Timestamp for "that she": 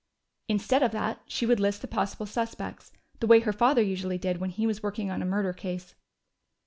0.93-1.45